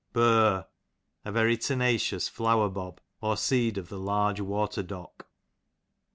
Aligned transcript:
Bur, 0.13 0.65
a 1.23 1.31
very 1.31 1.55
tenacious 1.57 2.27
flowerbob, 2.27 2.97
or 3.21 3.37
seed 3.37 3.77
of 3.77 3.89
the 3.89 3.99
large 3.99 4.39
water 4.41 4.81
dock. 4.81 5.29